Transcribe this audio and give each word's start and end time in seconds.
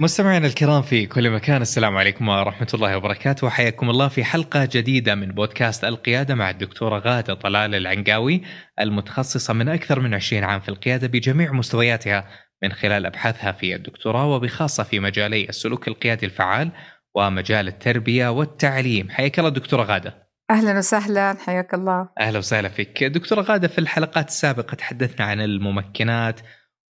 مستمعينا 0.00 0.46
الكرام 0.46 0.82
في 0.82 1.06
كل 1.06 1.30
مكان 1.30 1.62
السلام 1.62 1.96
عليكم 1.96 2.28
ورحمة 2.28 2.66
الله 2.74 2.96
وبركاته. 2.96 3.46
وحياكم 3.46 3.90
الله 3.90 4.08
في 4.08 4.24
حلقة 4.24 4.68
جديدة 4.72 5.14
من 5.14 5.28
بودكاست 5.28 5.84
القيادة 5.84 6.34
مع 6.34 6.50
الدكتورة 6.50 6.98
غادة 6.98 7.34
طلال 7.34 7.74
العنقاوي 7.74 8.42
المتخصصة 8.80 9.54
من 9.54 9.68
أكثر 9.68 10.00
من 10.00 10.14
20 10.14 10.44
عام 10.44 10.60
في 10.60 10.68
القيادة 10.68 11.06
بجميع 11.06 11.52
مستوياتها 11.52 12.28
من 12.62 12.72
خلال 12.72 13.06
أبحاثها 13.06 13.52
في 13.52 13.74
الدكتوراه 13.74 14.26
وبخاصة 14.26 14.82
في 14.82 15.00
مجالي 15.00 15.48
السلوك 15.48 15.88
القيادي 15.88 16.26
الفعال 16.26 16.70
ومجال 17.14 17.68
التربية 17.68 18.28
والتعليم. 18.28 19.10
حياك 19.10 19.38
الله 19.38 19.50
دكتورة 19.50 19.82
غادة. 19.82 20.28
أهلا 20.50 20.78
وسهلا 20.78 21.36
حياك 21.46 21.74
الله. 21.74 22.08
أهلا 22.20 22.38
وسهلا 22.38 22.68
فيك. 22.68 23.04
دكتورة 23.04 23.40
غادة 23.40 23.68
في 23.68 23.78
الحلقات 23.78 24.28
السابقة 24.28 24.74
تحدثنا 24.74 25.26
عن 25.26 25.40
الممكنات 25.40 26.40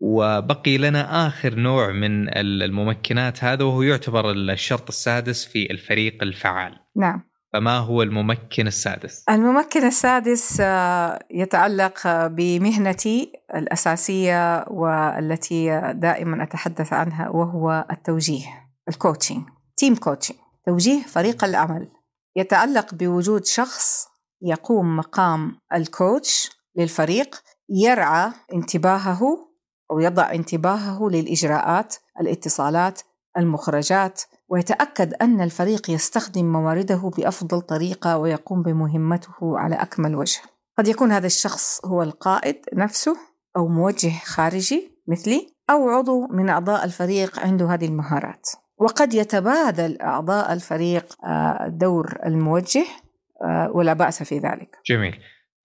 وبقي 0.00 0.78
لنا 0.78 1.26
آخر 1.26 1.54
نوع 1.54 1.92
من 1.92 2.36
الممكنات 2.38 3.44
هذا 3.44 3.64
وهو 3.64 3.82
يعتبر 3.82 4.30
الشرط 4.30 4.88
السادس 4.88 5.44
في 5.44 5.70
الفريق 5.70 6.22
الفعال. 6.22 6.78
نعم. 6.96 7.22
فما 7.52 7.78
هو 7.78 8.02
الممكن 8.02 8.66
السادس؟ 8.66 9.24
الممكن 9.30 9.86
السادس 9.86 10.60
آه، 10.60 11.18
يتعلق 11.30 12.26
بمهنتي 12.26 13.32
الأساسية 13.54 14.64
والتي 14.68 15.92
دائما 15.94 16.42
أتحدث 16.42 16.92
عنها 16.92 17.28
وهو 17.28 17.86
التوجيه، 17.90 18.46
ال 18.88 18.94
coaching، 18.94 19.42
team 19.76 19.94
coaching، 19.94 20.36
توجيه 20.66 21.02
فريق 21.02 21.44
العمل. 21.44 21.88
يتعلق 22.36 22.94
بوجود 22.94 23.44
شخص 23.44 24.06
يقوم 24.42 24.96
مقام 24.96 25.60
ال 25.74 25.87
coach 25.87 26.50
للفريق 26.76 27.36
يرعى 27.68 28.32
انتباهه 28.54 29.53
أو 29.90 30.00
يضع 30.00 30.32
انتباهه 30.32 31.08
للإجراءات 31.10 31.94
الاتصالات 32.20 33.00
المخرجات 33.38 34.22
ويتأكد 34.48 35.14
أن 35.14 35.40
الفريق 35.40 35.90
يستخدم 35.90 36.52
مواردة 36.52 37.12
بأفضل 37.16 37.60
طريقة 37.60 38.18
ويقوم 38.18 38.62
بمهمته 38.62 39.58
على 39.58 39.74
أكمل 39.74 40.16
وجه. 40.16 40.40
قد 40.78 40.88
يكون 40.88 41.12
هذا 41.12 41.26
الشخص 41.26 41.86
هو 41.86 42.02
القائد 42.02 42.56
نفسه 42.74 43.16
أو 43.56 43.68
موجه 43.68 44.12
خارجي 44.24 44.90
مثلي 45.08 45.46
أو 45.70 45.88
عضو 45.88 46.26
من 46.26 46.48
أعضاء 46.48 46.84
الفريق 46.84 47.38
عنده 47.38 47.74
هذه 47.74 47.84
المهارات. 47.84 48.48
وقد 48.78 49.14
يتبادل 49.14 50.00
أعضاء 50.00 50.52
الفريق 50.52 51.24
آه، 51.24 51.68
دور 51.68 52.18
الموجه 52.26 52.84
آه، 53.44 53.70
ولا 53.74 53.92
بأس 53.92 54.22
في 54.22 54.38
ذلك. 54.38 54.76
جميل. 54.86 55.14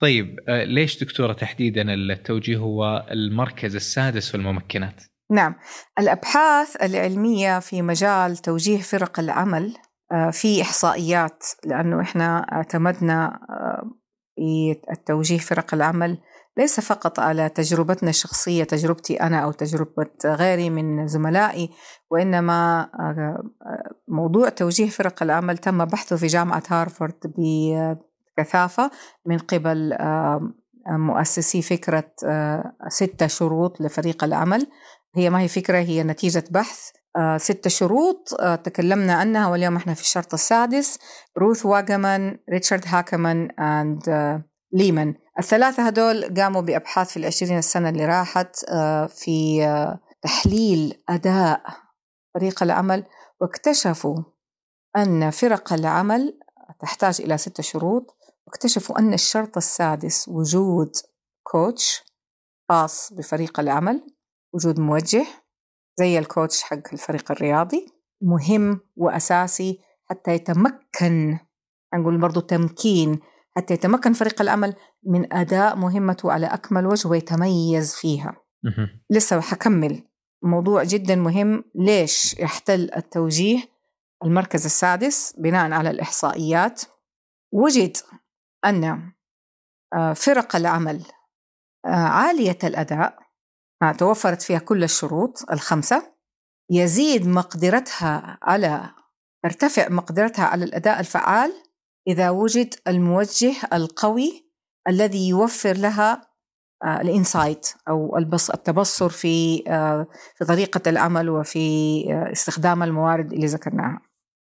طيب 0.00 0.36
آه، 0.48 0.64
ليش 0.64 1.04
دكتورة 1.04 1.32
تحديدا 1.32 1.82
التوجيه 1.94 2.56
هو 2.56 3.06
المركز 3.10 3.76
السادس 3.76 4.28
في 4.28 4.34
الممكنات؟ 4.34 5.02
نعم 5.30 5.54
الأبحاث 5.98 6.76
العلمية 6.82 7.58
في 7.58 7.82
مجال 7.82 8.36
توجيه 8.36 8.78
فرق 8.78 9.20
العمل 9.20 9.74
آه، 10.12 10.30
في 10.30 10.62
إحصائيات 10.62 11.44
لأنه 11.64 12.00
إحنا 12.00 12.46
اعتمدنا 12.52 13.26
آه، 13.50 13.90
في 14.36 14.80
التوجيه 14.92 15.38
فرق 15.38 15.74
العمل 15.74 16.18
ليس 16.56 16.80
فقط 16.80 17.20
على 17.20 17.48
تجربتنا 17.48 18.10
الشخصية 18.10 18.64
تجربتي 18.64 19.20
أنا 19.20 19.38
أو 19.38 19.52
تجربة 19.52 20.10
غيري 20.26 20.70
من 20.70 21.06
زملائي 21.06 21.70
وإنما 22.10 22.90
موضوع 24.08 24.48
توجيه 24.48 24.88
فرق 24.88 25.22
العمل 25.22 25.58
تم 25.58 25.84
بحثه 25.84 26.16
في 26.16 26.26
جامعة 26.26 26.62
هارفارد 26.68 27.14
كثافة 28.36 28.90
من 29.26 29.38
قبل 29.38 29.96
مؤسسي 30.86 31.62
فكرة 31.62 32.12
ستة 32.88 33.26
شروط 33.26 33.80
لفريق 33.80 34.24
العمل. 34.24 34.66
هي 35.16 35.30
ما 35.30 35.40
هي 35.40 35.48
فكرة 35.48 35.78
هي 35.78 36.02
نتيجة 36.02 36.44
بحث. 36.50 36.90
ستة 37.36 37.70
شروط 37.70 38.28
تكلمنا 38.64 39.14
عنها 39.14 39.48
واليوم 39.48 39.76
إحنا 39.76 39.94
في 39.94 40.00
الشرط 40.00 40.34
السادس. 40.34 40.98
روث 41.38 41.66
واجمان 41.66 42.38
ريتشارد 42.50 42.84
هاكمان 42.86 43.50
اند 43.50 44.02
ليمان 44.72 45.14
الثلاثة 45.38 45.86
هدول 45.86 46.34
قاموا 46.34 46.60
بأبحاث 46.60 47.10
في 47.10 47.16
العشرين 47.16 47.58
السنة 47.58 47.88
اللي 47.88 48.06
راحت 48.06 48.56
في 49.08 49.60
تحليل 50.22 51.02
أداء 51.08 51.62
فريق 52.34 52.62
العمل 52.62 53.04
واكتشفوا 53.40 54.16
أن 54.96 55.30
فرق 55.30 55.72
العمل 55.72 56.38
تحتاج 56.80 57.20
إلى 57.20 57.38
ستة 57.38 57.62
شروط. 57.62 58.16
واكتشفوا 58.50 58.98
أن 58.98 59.14
الشرط 59.14 59.56
السادس 59.56 60.28
وجود 60.28 60.96
كوتش 61.42 62.02
خاص 62.68 63.12
بفريق 63.12 63.60
العمل 63.60 64.06
وجود 64.54 64.80
موجه 64.80 65.26
زي 65.98 66.18
الكوتش 66.18 66.62
حق 66.62 66.92
الفريق 66.92 67.32
الرياضي 67.32 67.86
مهم 68.22 68.80
وأساسي 68.96 69.80
حتى 70.04 70.30
يتمكن 70.30 71.38
نقول 71.94 72.20
برضو 72.20 72.40
تمكين 72.40 73.20
حتى 73.56 73.74
يتمكن 73.74 74.12
فريق 74.12 74.42
العمل 74.42 74.74
من 75.06 75.32
أداء 75.32 75.76
مهمته 75.76 76.32
على 76.32 76.46
أكمل 76.46 76.86
وجه 76.86 77.08
ويتميز 77.08 77.94
فيها. 77.94 78.36
لسه 79.10 79.40
حكمل 79.40 80.02
موضوع 80.42 80.84
جدا 80.84 81.14
مهم. 81.16 81.64
ليش 81.74 82.38
يحتل 82.38 82.90
التوجيه؟ 82.96 83.62
المركز 84.24 84.64
السادس 84.64 85.34
بناء 85.38 85.72
على 85.72 85.90
الإحصائيات. 85.90 86.82
وجد 87.52 87.96
أن 88.64 89.12
آه، 89.94 90.12
فرق 90.12 90.56
العمل 90.56 91.04
آه، 91.86 91.88
عالية 91.88 92.58
الأداء 92.64 93.18
آه، 93.82 93.92
توفرت 93.92 94.42
فيها 94.42 94.58
كل 94.58 94.84
الشروط 94.84 95.50
الخمسة 95.52 96.14
يزيد 96.70 97.26
مقدرتها 97.26 98.38
على 98.42 98.90
ترتفع 99.44 99.88
مقدرتها 99.88 100.44
على 100.44 100.64
الأداء 100.64 101.00
الفعال 101.00 101.52
إذا 102.08 102.30
وجد 102.30 102.74
الموجه 102.88 103.54
القوي 103.72 104.50
الذي 104.88 105.28
يوفر 105.28 105.76
لها 105.76 106.30
الإنسايت 106.84 107.68
أو 107.88 108.18
التبصر 108.54 109.08
في 109.08 109.62
في 110.36 110.44
طريقة 110.44 110.90
العمل 110.90 111.30
وفي 111.30 112.04
استخدام 112.32 112.82
الموارد 112.82 113.32
اللي 113.32 113.46
ذكرناها. 113.46 114.00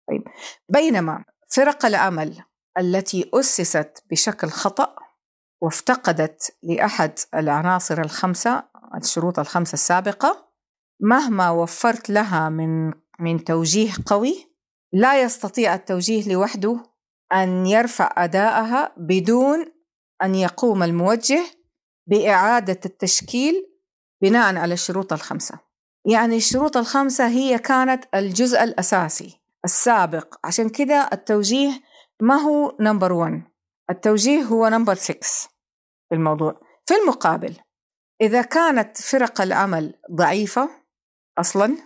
طيب 0.08 0.22
بينما 0.68 1.24
فرق 1.48 1.86
العمل 1.86 2.44
التي 2.78 3.30
أسست 3.34 4.04
بشكل 4.10 4.48
خطأ 4.48 4.96
وافتقدت 5.62 6.56
لأحد 6.62 7.12
العناصر 7.34 8.00
الخمسة 8.00 8.64
الشروط 8.94 9.38
الخمسة 9.38 9.74
السابقة. 9.74 10.48
مهما 11.00 11.50
وفرت 11.50 12.10
لها 12.10 12.48
من 12.48 12.92
من 13.18 13.44
توجيه 13.44 13.92
قوي 14.06 14.48
لا 14.92 15.22
يستطيع 15.22 15.74
التوجيه 15.74 16.32
لوحده 16.32 16.82
أن 17.32 17.66
يرفع 17.66 18.14
أداءها 18.16 18.92
بدون 18.96 19.66
أن 20.22 20.34
يقوم 20.34 20.82
الموجه 20.82 21.44
بإعادة 22.06 22.80
التشكيل 22.84 23.54
بناء 24.22 24.56
على 24.56 24.74
الشروط 24.74 25.12
الخمسة. 25.12 25.58
يعني 26.04 26.36
الشروط 26.36 26.76
الخمسة 26.76 27.28
هي 27.28 27.58
كانت 27.58 28.04
الجزء 28.14 28.64
الأساسي 28.64 29.40
السابق. 29.64 30.34
عشان 30.44 30.68
كده 30.68 31.08
التوجيه 31.12 31.80
ما 32.22 32.34
هو 32.34 32.76
number 32.80 33.12
1 33.12 33.42
التوجيه 33.90 34.42
هو 34.42 34.68
number 34.68 34.94
6 34.94 35.18
في 36.08 36.14
الموضوع. 36.14 36.60
في 36.86 36.94
المقابل 36.94 37.56
إذا 38.20 38.42
كانت 38.42 38.96
فرق 38.96 39.40
العمل 39.40 39.94
ضعيفة 40.12 40.70
أصلا 41.38 41.76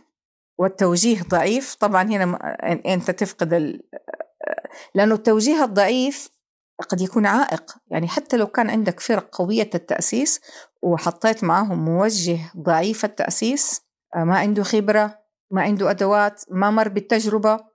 والتوجيه 0.59 1.23
ضعيف 1.23 1.75
طبعا 1.75 2.03
هنا 2.03 2.39
أنت 2.87 3.11
تفقد 3.11 3.53
ال... 3.53 3.83
لأنه 4.95 5.15
التوجيه 5.15 5.65
الضعيف 5.65 6.29
قد 6.89 7.01
يكون 7.01 7.27
عائق. 7.27 7.77
يعني 7.87 8.09
حتى 8.09 8.37
لو 8.37 8.47
كان 8.47 8.71
عندك 8.71 9.01
فرق 9.01 9.37
قوية 9.37 9.71
التأسيس 9.75 10.41
وحطيت 10.83 11.45
معاهم 11.45 11.85
موجه 11.85 12.39
ضعيف 12.57 13.05
التأسيس 13.05 13.83
ما 14.17 14.39
عنده 14.39 14.63
خبرة 14.63 15.19
ما 15.51 15.63
عنده 15.63 15.91
أدوات 15.91 16.43
ما 16.51 16.71
مر 16.71 16.89
بالتجربة 16.89 17.72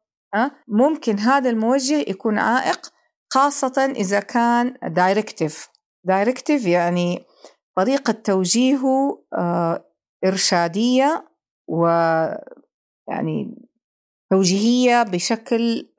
ممكن 0.67 1.19
هذا 1.19 1.49
الموجه 1.49 1.99
يكون 1.99 2.39
عائق 2.39 2.93
خاصة 3.33 3.93
إذا 3.95 4.19
كان 4.19 4.73
directive 4.83 5.69
directive 6.03 6.65
يعني 6.65 7.25
طريقة 7.77 8.13
توجيهه 8.13 9.23
آه، 9.37 9.85
إرشادية 10.25 11.27
ويعني 11.67 13.55
توجيهية 14.31 15.03
بشكل 15.03 15.89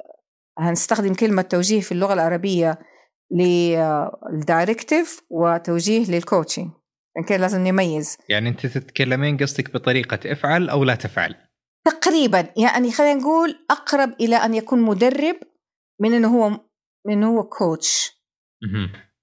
هنستخدم 0.59 1.15
كلمة 1.15 1.43
توجيه 1.43 1.81
في 1.81 1.93
اللغة 1.93 2.13
العربية 2.13 2.79
لل 3.31 3.66
directive 3.66 5.23
وتوجيه 5.31 6.11
لل 6.11 6.23
coaching 6.23 6.71
يعني 7.17 7.29
كده 7.29 7.39
لازم 7.39 7.61
نميز. 7.61 8.17
يعني 8.29 8.49
أنت 8.49 8.67
تتكلمين 8.67 9.37
قصدك 9.37 9.75
بطريقة 9.75 10.33
افعل 10.33 10.69
أو 10.69 10.85
لا 10.85 10.95
تفعل؟ 10.95 11.48
تقريبا 11.85 12.53
يعني 12.57 12.93
خلينا 12.93 13.21
نقول 13.21 13.67
أقرب 13.71 14.13
إلى 14.21 14.37
أن 14.37 14.55
يكون 14.55 14.83
مدرب 14.83 15.37
من 16.01 16.15
إنه 16.15 16.39
هو 16.39 16.51
من 17.07 17.13
إنه 17.13 17.37
هو 17.37 17.43
coach 17.43 18.19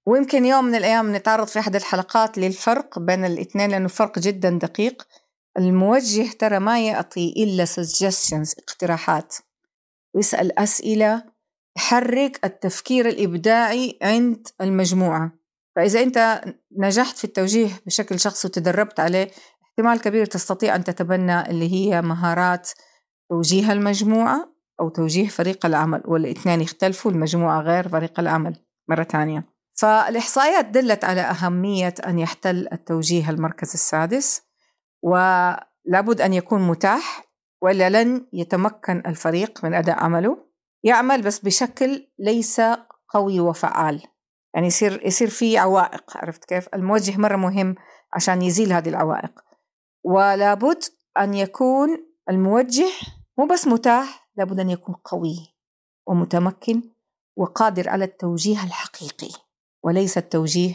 ويمكن 0.06 0.44
يوم 0.44 0.64
من 0.64 0.74
الأيام 0.74 1.16
نتعرض 1.16 1.46
في 1.46 1.58
أحد 1.58 1.76
الحلقات 1.76 2.38
للفرق 2.38 2.98
بين 2.98 3.24
الاثنين 3.24 3.70
لأنه 3.70 3.88
فرق 3.88 4.18
جدا 4.18 4.50
دقيق. 4.50 5.06
الموجه 5.58 6.30
ترى 6.38 6.58
ما 6.58 6.86
يعطي 6.86 7.34
إلا 7.36 7.66
suggestions 7.66 8.54
اقتراحات. 8.58 9.34
ويسال 10.14 10.58
أسئلة 10.58 11.24
تحرك 11.76 12.44
التفكير 12.44 13.08
الإبداعي 13.08 13.98
عند 14.02 14.48
المجموعة. 14.60 15.32
فإذا 15.76 16.02
أنت 16.02 16.44
نجحت 16.78 17.16
في 17.16 17.24
التوجيه 17.24 17.68
بشكل 17.86 18.20
شخصي 18.20 18.48
وتدربت 18.48 19.00
عليه 19.00 19.30
احتمال 19.78 20.00
كبير 20.00 20.26
تستطيع 20.26 20.74
أن 20.76 20.84
تتبنى 20.84 21.50
اللي 21.50 21.72
هي 21.72 22.02
مهارات 22.02 22.70
توجيه 23.30 23.72
المجموعة 23.72 24.52
أو 24.80 24.88
توجيه 24.88 25.28
فريق 25.28 25.66
العمل 25.66 26.02
والإثنين 26.04 26.60
يختلفوا 26.60 27.10
المجموعة 27.10 27.60
غير 27.60 27.88
فريق 27.88 28.20
العمل 28.20 28.56
مرة 28.88 29.02
ثانية. 29.02 29.44
فالإحصائيات 29.74 30.64
دلت 30.64 31.04
على 31.04 31.20
أهمية 31.20 31.94
أن 32.06 32.18
يحتل 32.18 32.68
التوجيه 32.72 33.30
المركز 33.30 33.72
السادس 33.72 34.42
ولابد 35.02 36.20
أن 36.20 36.32
يكون 36.32 36.68
متاح 36.68 37.24
وإلا 37.62 38.02
لن 38.02 38.26
يتمكن 38.32 39.02
الفريق 39.06 39.64
من 39.64 39.74
أداء 39.74 40.04
عمله. 40.04 40.38
يعمل 40.84 41.22
بس 41.22 41.38
بشكل 41.38 42.08
ليس 42.18 42.60
قوي 43.08 43.40
وفعال. 43.40 44.02
يعني 44.54 44.66
يصير 44.66 45.06
يصير 45.06 45.28
في 45.28 45.58
عوائق 45.58 46.16
عرفت 46.16 46.44
كيف؟ 46.44 46.68
الموجه 46.74 47.20
مرة 47.20 47.36
مهم 47.36 47.74
عشان 48.12 48.42
يزيل 48.42 48.72
هذه 48.72 48.88
العوائق. 48.88 49.45
ولابد 50.06 50.78
أن 51.18 51.34
يكون 51.34 51.88
الموجه 52.30 52.90
مو 53.38 53.46
بس 53.46 53.66
متاح 53.66 54.28
لابد 54.36 54.60
أن 54.60 54.70
يكون 54.70 54.94
قوي 54.94 55.36
ومتمكن 56.06 56.82
وقادر 57.36 57.88
على 57.88 58.04
التوجيه 58.04 58.64
الحقيقي 58.64 59.28
وليس 59.84 60.18
التوجيه 60.18 60.74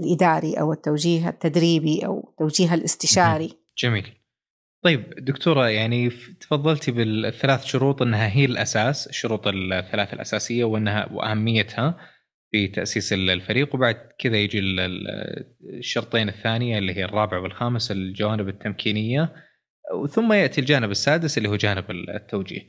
الإداري 0.00 0.60
أو 0.60 0.72
التوجيه 0.72 1.28
التدريبي 1.28 2.06
أو 2.06 2.28
التوجيه 2.30 2.74
الاستشاري. 2.74 3.58
جميل. 3.78 4.12
طيب 4.84 5.24
دكتورة 5.24 5.68
يعني 5.68 6.10
تفضلتي 6.40 6.90
بالثلاث 6.90 7.64
شروط 7.64 8.02
أنها 8.02 8.28
هي 8.28 8.44
الأساس 8.44 9.06
الشروط 9.06 9.46
الثلاث 9.46 10.14
الأساسية 10.14 10.64
وأنها 10.64 11.12
وأهميتها. 11.12 11.96
في 12.56 12.68
تأسيس 12.68 13.12
الفريق 13.12 13.74
وبعد 13.74 13.94
كذا 14.18 14.36
يجي 14.36 14.60
الشرطين 15.78 16.28
الثانية 16.28 16.78
اللي 16.78 16.96
هي 16.96 17.04
الرابع 17.04 17.38
والخامس 17.38 17.90
الجوانب 17.90 18.48
التمكينية 18.48 19.32
ثم 20.10 20.32
يأتي 20.32 20.60
الجانب 20.60 20.90
السادس 20.90 21.38
اللي 21.38 21.48
هو 21.48 21.56
جانب 21.56 21.90
التوجيه 21.90 22.60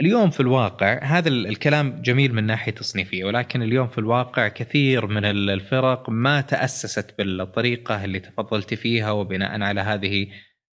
اليوم 0.00 0.30
في 0.30 0.40
الواقع 0.40 1.02
هذا 1.02 1.28
الكلام 1.28 2.02
جميل 2.02 2.34
من 2.34 2.44
ناحية 2.44 2.72
تصنيفية 2.72 3.24
ولكن 3.24 3.62
اليوم 3.62 3.88
في 3.88 3.98
الواقع 3.98 4.48
كثير 4.48 5.06
من 5.06 5.24
الفرق 5.24 6.10
ما 6.10 6.40
تأسست 6.40 7.14
بالطريقة 7.18 8.04
اللي 8.04 8.20
تفضلت 8.20 8.74
فيها 8.74 9.10
وبناء 9.10 9.62
على 9.62 9.80
هذه 9.80 10.26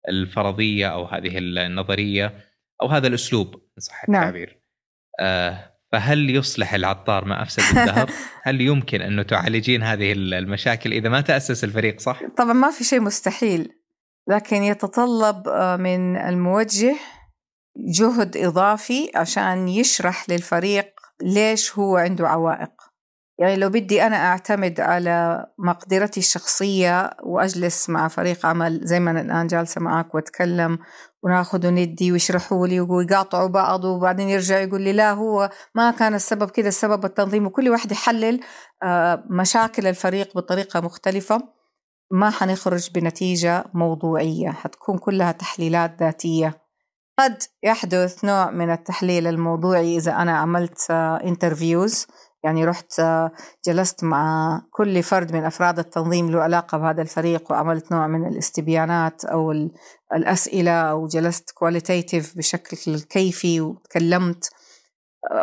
الفرضية 0.10 0.88
أو 0.88 1.06
هذه 1.06 1.38
النظرية 1.38 2.34
أو 2.81 2.88
هذا 2.88 3.08
الأسلوب 3.08 3.56
إن 3.56 3.81
صح 3.81 4.10
نعم. 4.10 4.24
التعبير. 4.24 4.62
آه 5.19 5.71
فهل 5.92 6.30
يصلح 6.30 6.74
العطار 6.74 7.26
ما 7.26 7.42
أفسد 7.42 7.78
الدهر؟ 7.78 8.12
هل 8.44 8.62
يمكن 8.62 9.02
انه 9.02 9.24
تعالجين 9.24 9.84
هذه 9.84 10.12
المشاكل 10.12 10.92
إذا 10.94 11.10
ما 11.10 11.22
تأسس 11.22 11.64
الفريق 11.64 12.00
صح؟ 12.00 12.20
طبعا 12.38 12.54
ما 12.54 12.72
في 12.72 12.84
شيء 12.84 13.02
مستحيل 13.02 13.70
لكن 14.28 14.64
يتطلب 14.64 15.48
آه، 15.48 15.76
من 15.76 16.18
الموجه 16.18 16.96
جهد 17.78 18.38
إضافي 18.38 19.12
عشان 19.16 19.68
يشرح 19.68 20.30
للفريق 20.30 20.86
ليش 21.22 21.80
هو 21.80 21.98
عنده 21.98 22.28
عوائق 22.28 22.92
يعني 23.40 23.56
لو 23.56 23.70
بدي 23.70 24.04
أنا 24.04 24.16
أعتمد 24.16 24.80
على 24.80 25.46
مقدرتي 25.60 26.20
الشخصية 26.20 27.10
وأجلس 27.24 27.90
مع 27.90 28.08
فريق 28.08 28.46
عمل 28.46 28.80
زي 28.84 29.00
ما 29.00 29.12
أنا 29.12 29.22
الآن 29.22 29.48
جالسة 29.48 29.82
معك 29.82 30.16
وأتكلم 30.16 30.80
وناخذ 31.24 31.68
وندي 31.68 32.12
ويشرحوا 32.12 32.68
لي 32.68 32.80
ويقاطعوا 32.80 33.48
بعض 33.48 33.86
وبعدين 33.86 34.30
يرجع 34.30 34.60
يقول 34.60 34.82
لي 34.82 34.94
لا 34.94 35.12
هو 35.12 35.50
ما 35.76 35.92
كان 35.92 36.14
السبب 36.14 36.50
كذا 36.50 36.68
السبب 36.68 37.06
التنظيم. 37.06 37.46
وكل 37.46 37.70
واحد 37.70 37.92
يحلل 37.92 38.40
آه، 38.84 39.24
مشاكل 39.30 39.88
الفريق 39.88 40.36
بطريقة 40.36 40.80
مختلفة. 40.80 41.42
ما 42.12 42.30
حنخرج 42.30 42.92
بنتيجة 42.92 43.66
موضوعية 43.74 44.50
حتكون 44.50 44.98
كلها 44.98 45.32
تحليلات 45.32 46.00
ذاتية. 46.00 46.62
قد 47.20 47.44
يحدث 47.64 48.26
نوع 48.26 48.52
من 48.52 48.72
التحليل 48.72 49.28
الموضوعي 49.28 49.98
إذا 49.98 50.12
أنا 50.12 50.38
عملت 50.38 50.92
انترفيوز 50.92 52.08
يعني 52.44 52.66
رحت 52.66 53.02
جلست 53.66 54.04
مع 54.04 54.62
كل 54.72 55.04
فرد 55.04 55.34
من 55.34 55.44
أفراد 55.44 55.80
التنظيم 55.80 56.32
له 56.32 56.42
علاقة 56.42 56.78
بهذا 56.78 57.02
الفريق 57.02 57.52
وعملت 57.52 57.92
نوع 57.92 58.08
من 58.08 58.28
الاستبيانات 58.28 59.26
أو 59.26 59.52
الأسئلة 60.16 60.72
أو 60.72 61.08
جلست 61.08 61.52
qualitative 61.52 62.38
بشكل 62.38 63.00
كيفي 63.00 63.62
وتكلمت 63.62 64.50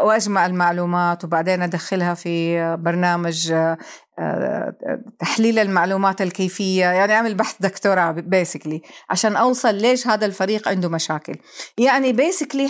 وأجمع 0.02 0.46
المعلومات 0.46 1.24
وبعدين 1.24 1.62
أدخلها 1.62 2.14
في 2.14 2.76
برنامج 2.76 3.52
آه، 3.52 4.76
تحليل 5.18 5.58
المعلومات 5.58 6.22
الكيفية. 6.22 6.84
يعني 6.84 7.12
أعمل 7.12 7.34
بحث 7.34 7.56
دكتوراه 7.60 8.10
basically 8.10 8.82
عشان 9.10 9.36
أوصل 9.36 9.74
ليش 9.74 10.06
هذا 10.06 10.26
الفريق 10.26 10.68
عنده 10.68 10.88
مشاكل. 10.88 11.34
يعني 11.78 12.12
basically 12.12 12.68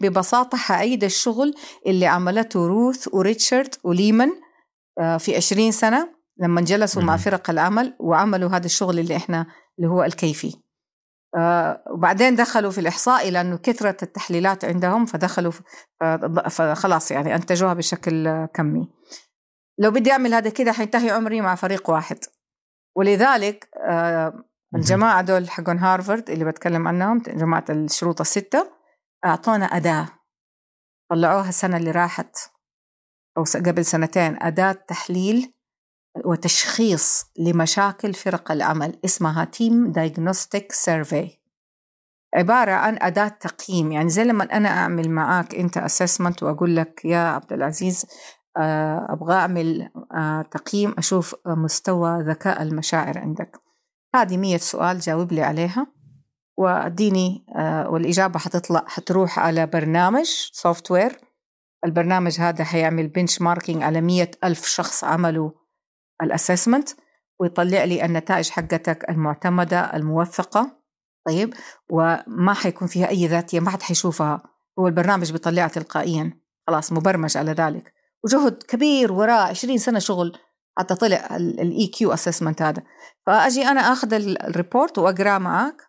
ببساطة 0.00 0.58
حعيد 0.58 1.04
الشغل 1.04 1.54
اللي 1.86 2.06
عملته 2.06 2.66
روث 2.66 3.08
وايجمان 3.12 4.28
آه، 5.00 5.16
في 5.16 5.36
20 5.36 5.72
سنة 5.72 6.08
لما 6.40 6.60
جلسوا 6.60 7.02
مع 7.02 7.16
فرق 7.16 7.50
العمل 7.50 7.96
وعملوا 8.00 8.50
هذا 8.50 8.66
الشغل 8.66 8.98
اللي 8.98 9.16
إحنا 9.16 9.46
اللي 9.78 9.90
هو 9.90 10.04
الكيفي. 10.04 10.67
وبعدين 11.90 12.34
دخلوا 12.34 12.70
في 12.70 12.80
الإحصائي 12.80 13.30
لأنه 13.30 13.56
كثرة 13.56 13.96
التحليلات 14.02 14.64
عندهم 14.64 15.06
فدخلوا 15.06 15.52
فخلاص 16.50 17.10
يعني 17.10 17.34
أنتجوها 17.34 17.74
بشكل 17.74 18.46
كمي. 18.46 18.88
لو 19.78 19.90
بدي 19.90 20.12
أعمل 20.12 20.34
هذا 20.34 20.50
كده 20.50 20.72
حينتهي 20.72 21.10
عمري 21.10 21.40
مع 21.40 21.54
فريق 21.54 21.90
واحد. 21.90 22.18
ولذلك 22.96 23.68
آه، 23.88 24.44
الجماعة 24.74 25.22
دول 25.22 25.50
حقون 25.50 25.78
هارفرد 25.78 26.30
اللي 26.30 26.44
بتكلم 26.44 26.88
عنهم 26.88 27.18
جماعة 27.18 27.64
الشروط 27.70 28.20
الستة 28.20 28.70
أعطونا 29.24 29.64
أداة. 29.64 30.08
طلعوها 31.10 31.48
السنة 31.48 31.76
اللي 31.76 31.90
راحت 31.90 32.36
أو 33.38 33.44
قبل 33.66 33.84
سنتين 33.84 34.42
أداة 34.42 34.72
تحليل 34.72 35.52
وتشخيص 36.24 37.24
لمشاكل 37.38 38.14
فرق 38.14 38.52
العمل 38.52 38.98
اسمها 39.04 39.44
team 39.44 39.92
diagnostic 39.92 40.72
survey 40.72 41.38
عبارة 42.34 42.72
عن 42.72 42.98
أداة 43.02 43.28
تقييم 43.28 43.92
يعني 43.92 44.08
زي 44.08 44.24
لما 44.24 44.44
أنا 44.44 44.68
أعمل 44.68 45.10
معاك 45.10 45.54
أنت 45.54 45.78
assessment 45.78 46.42
وأقول 46.42 46.76
لك 46.76 47.04
يا 47.04 47.18
عبد 47.18 47.52
العزيز 47.52 48.06
آه، 48.56 49.06
أبغى 49.10 49.34
أعمل 49.34 49.90
آه، 50.14 50.42
تقييم 50.42 50.94
أشوف 50.98 51.34
مستوى 51.46 52.22
ذكاء 52.22 52.62
المشاعر 52.62 53.18
عندك. 53.18 53.60
هذه 54.14 54.36
مية 54.36 54.56
سؤال 54.56 55.00
جاوب 55.00 55.32
لي 55.32 55.42
عليها 55.42 55.86
وأديني 56.56 57.46
آه، 57.56 57.90
والإجابة 57.90 58.38
حتطلع 58.38 58.84
حتروح 58.86 59.38
على 59.38 59.66
برنامج 59.66 60.26
software 60.52 61.20
البرنامج 61.84 62.40
هذا 62.40 62.64
حيعمل 62.64 63.08
benchmarking 63.08 63.82
على 63.82 64.00
مية 64.00 64.30
ألف 64.44 64.66
شخص 64.66 65.04
عملوا 65.04 65.50
ال 66.22 66.28
assessment 66.28 66.88
ويطلع 67.40 67.84
لي 67.84 68.04
النتائج 68.04 68.50
حقتك 68.50 69.10
المعتمدة 69.10 69.96
الموثقة. 69.96 70.78
طيب؟ 71.26 71.54
وما 71.90 72.54
حيكون 72.54 72.88
فيها 72.88 73.08
أي 73.08 73.26
ذاتية 73.26 73.60
ما 73.60 73.70
حد 73.70 73.82
حيشوفها. 73.82 74.42
هو 74.78 74.86
البرنامج 74.86 75.32
بيطلعها 75.32 75.68
تلقائيا. 75.68 76.40
خلاص 76.66 76.92
مبرمج 76.92 77.36
على 77.36 77.52
ذلك. 77.52 77.94
وجهد 78.24 78.62
كبير 78.62 79.12
وراء 79.12 79.48
20 79.48 79.78
سنة 79.78 79.98
شغل 79.98 80.38
حتى 80.78 80.94
طلع 80.94 81.36
ال 81.36 81.86
EQ 81.86 82.12
assessment 82.12 82.62
هذا. 82.62 82.82
فأجي 83.26 83.66
أنا 83.66 83.80
آخذ 83.80 84.12
ال 84.14 84.26
report 84.26 84.98
وأقرأه 84.98 85.38
معك 85.38 85.82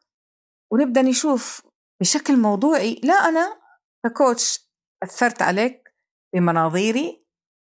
ونبدأ 0.72 1.02
نشوف 1.02 1.62
بشكل 2.02 2.38
موضوعي. 2.38 3.02
لا 3.04 3.14
أنا 3.14 3.60
ك 4.06 4.17
coach 4.17 4.70
أثرت 5.04 5.42
عليك 5.42 5.94
بمناظيري 6.34 7.26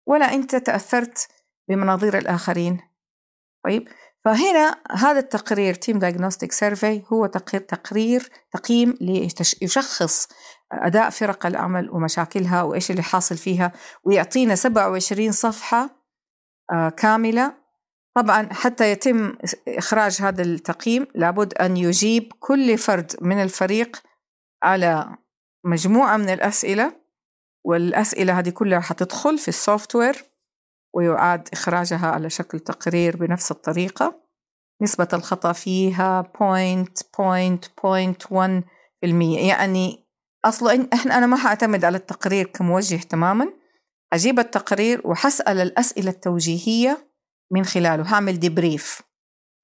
ولا 0.07 0.33
أنت 0.33 0.55
تأثرت 0.55 1.27
بمناظير 1.71 2.17
الآخرين. 2.17 2.79
طيب 3.65 3.87
فهنا 4.25 4.75
هذا 4.91 5.19
التقرير 5.19 5.73
team 5.73 5.99
diagnostic 5.99 6.51
survey 6.51 7.03
هو 7.13 7.25
تقرير 7.25 8.29
تقييم 8.51 8.97
ليشخص 9.01 10.27
أداء 10.71 11.09
فرق 11.09 11.45
العمل 11.45 11.89
ومشاكلها 11.89 12.63
وإيش 12.63 12.91
اللي 12.91 13.03
حاصل 13.03 13.37
فيها 13.37 13.71
ويعطينا 14.03 14.55
27 14.55 15.31
صفحة 15.31 15.89
آه، 16.71 16.89
كاملة. 16.89 17.53
طبعا 18.15 18.49
حتى 18.51 18.91
يتم 18.91 19.37
إخراج 19.67 20.21
هذا 20.21 20.41
التقييم 20.41 21.07
لابد 21.15 21.53
أن 21.53 21.77
يجيب 21.77 22.33
كل 22.39 22.77
فرد 22.77 23.11
من 23.21 23.43
الفريق 23.43 24.03
على 24.63 25.17
مجموعة 25.65 26.17
من 26.17 26.29
الأسئلة 26.29 26.93
والأسئلة 27.63 28.39
هذه 28.39 28.49
كلها 28.49 28.79
حتدخل 28.79 29.37
في 29.37 29.47
ال 29.47 29.95
software 29.95 30.30
ويعاد 30.93 31.49
إخراجها 31.53 32.07
على 32.07 32.29
شكل 32.29 32.59
تقرير 32.59 33.17
بنفس 33.17 33.51
الطريقة. 33.51 34.21
نسبة 34.81 35.07
الخطأ 35.13 35.51
فيها 35.51 36.21
point 36.21 36.97
point 37.19 37.65
يعني 39.47 40.07
أصلا 40.45 40.87
إحنا 40.93 41.17
أنا 41.17 41.25
ما 41.25 41.37
حأعتمد 41.37 41.85
على 41.85 41.97
التقرير 41.97 42.45
كموجه 42.45 42.95
تماما. 42.95 43.53
أجيب 44.13 44.39
التقرير 44.39 45.01
وحسأل 45.05 45.59
الأسئلة 45.59 46.09
التوجيهية 46.09 47.11
من 47.51 47.65
خلاله. 47.65 48.13
هعمل 48.13 48.39
debrief 48.39 49.01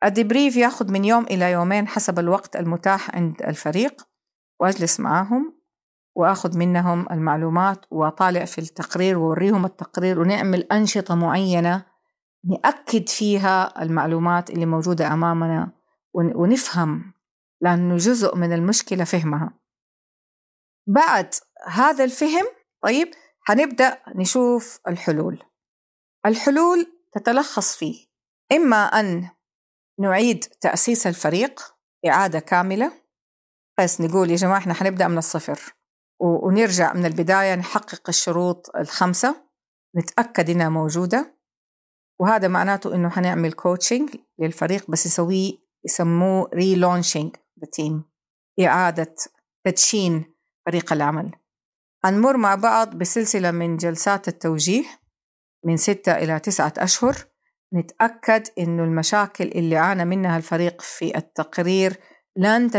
ال 0.04 0.10
debrief 0.10 0.56
ياخذ 0.56 0.92
من 0.92 1.06
يوم 1.06 1.24
إلى 1.24 1.52
يومين 1.52 1.88
حسب 1.88 2.20
الوقت 2.20 2.56
المتاح 2.56 3.16
عند 3.16 3.42
الفريق. 3.42 4.08
وأجلس 4.62 5.00
معاهم. 5.00 5.57
وأخذ 6.18 6.58
منهم 6.58 7.08
المعلومات 7.12 7.86
وأطالع 7.92 8.46
في 8.46 8.58
التقرير 8.58 9.18
وأوريهم 9.18 9.66
التقرير 9.66 10.20
ونعمل 10.20 10.64
أنشطة 10.64 11.16
معينة 11.16 11.86
نأكد 12.44 13.10
فيها 13.10 13.82
المعلومات 13.82 14.50
اللي 14.50 14.66
موجودة 14.66 15.14
أمامنا 15.14 15.72
ونفهم 16.14 17.14
لأنه 17.62 17.98
جزء 17.98 18.36
من 18.36 18.54
المشكلة 18.54 19.04
فهمها. 19.04 19.60
بعد 20.88 21.34
هذا 21.68 22.04
الفهم 22.04 22.46
طيب 22.84 23.12
حنبدأ 23.42 23.98
نشوف 24.16 24.80
الحلول. 24.88 25.44
الحلول 26.26 26.88
تتلخص 27.14 27.78
فيه. 27.78 28.08
إما 28.52 28.86
أن 28.86 29.30
نعيد 30.00 30.40
تأسيس 30.62 31.08
الفريق 31.08 31.62
إعادة 32.08 32.40
كاملة 32.40 32.92
بس 33.80 34.02
نقول 34.02 34.32
يا 34.32 34.36
جماعة 34.36 34.58
إحنا 34.58 34.74
حنبدأ 34.74 35.08
من 35.08 35.18
الصفر. 35.18 35.77
ونرجع 36.20 36.94
من 36.94 37.06
البداية 37.06 37.56
نحقق 37.56 38.02
الشروط 38.10 38.76
الخمسة 38.76 39.36
نتأكد 39.98 40.50
إنها 40.50 40.70
موجودة. 40.70 41.38
وهذا 42.20 42.48
معناته 42.48 42.96
إنه 42.96 43.10
حنعمل 43.10 43.54
coaching 43.54 44.10
للفريق 44.40 44.92
بس 44.92 45.06
يسويه 45.06 45.54
يسموه 45.86 46.50
relaunching 46.54 47.36
the 47.36 47.68
team 47.72 48.04
إعادة 48.60 49.16
تدشين 49.64 50.34
فريق 50.66 50.94
العمل. 50.94 51.32
هنمر 52.06 52.38
مع 52.38 52.56
بعض 52.56 52.96
بسلسلة 52.96 53.52
من 53.52 53.78
جلسات 53.78 54.28
التوجيه 54.28 54.84
من 55.66 55.78
ستة 55.78 56.12
إلى 56.12 56.40
تسعة 56.40 56.74
أشهر 56.78 57.16
نتأكد 57.74 58.48
إنه 58.60 58.84
المشاكل 58.84 59.44
اللي 59.44 59.78
عانى 59.78 60.06
منها 60.06 60.38
الفريق 60.38 60.82
في 60.82 61.18
التقرير 61.18 61.98
لن 62.36 62.72